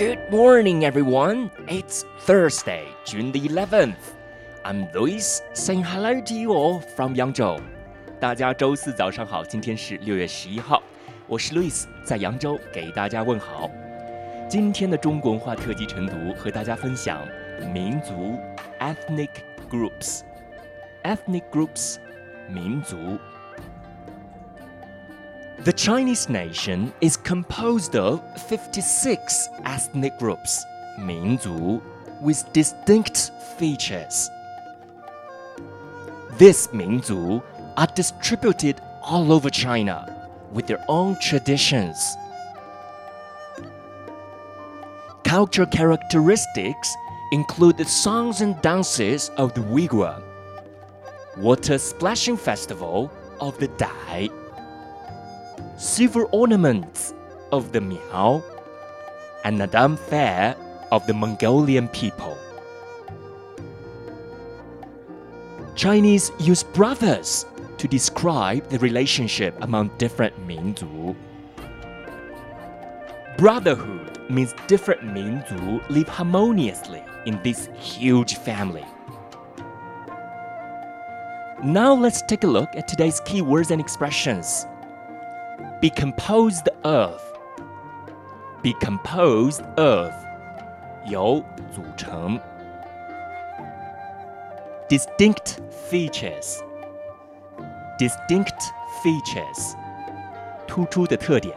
[0.00, 1.50] Good morning, everyone.
[1.68, 4.16] It's Thursday, June the 11th.
[4.64, 7.60] I'm Lewis saying hello to you all from Yangzhou.
[8.18, 10.82] 大家周四早上好，今天是六月十一号，
[11.26, 13.70] 我是 Lewis，在扬州给大家问好。
[14.48, 17.20] 今天的中国文化特辑晨读和大家分享
[17.70, 18.38] 民族
[18.78, 19.28] （ethnic
[19.70, 20.22] groups）。
[21.02, 21.96] ethnic groups，
[22.48, 22.96] 民族。
[25.59, 30.63] the Chinese nation is composed of 56 ethnic groups,
[30.99, 31.81] 民族,
[32.21, 34.29] with distinct features.
[36.37, 37.41] These 民族
[37.77, 40.05] are distributed all over China
[40.51, 41.97] with their own traditions.
[45.23, 46.95] Cultural characteristics
[47.31, 50.21] include the songs and dances of the Uyghur,
[51.37, 54.29] water splashing festival of the Dai,
[55.80, 57.14] silver ornaments
[57.52, 58.44] of the Miao,
[59.44, 60.54] and Naadam Fair
[60.92, 62.36] of the Mongolian people.
[65.74, 67.46] Chinese use brothers
[67.78, 71.16] to describe the relationship among different Minzu.
[73.38, 78.84] Brotherhood means different Minzu live harmoniously in this huge family.
[81.64, 84.66] Now let's take a look at today's keywords and expressions
[85.81, 87.21] Be composed of.
[88.61, 90.11] Be composed of.
[91.05, 92.39] 由组成
[94.89, 96.59] distinct features
[97.99, 98.71] distinct
[99.03, 99.75] features
[100.67, 101.55] 突出的特点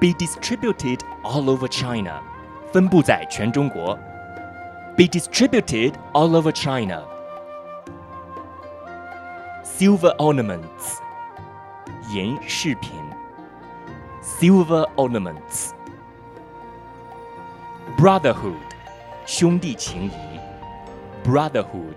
[0.00, 2.20] be distributed all over China
[2.72, 3.98] 分布在全中国
[4.96, 7.02] be distributed all over China
[9.62, 11.00] silver ornaments
[12.10, 12.92] 银饰品
[14.22, 15.70] silver ornaments
[17.98, 18.54] brotherhood
[19.26, 20.40] 兄弟情谊
[21.24, 21.96] brotherhood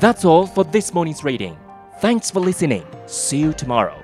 [0.00, 1.58] That's all for this morning's reading.
[2.00, 2.86] Thanks for listening.
[3.04, 4.02] See you tomorrow.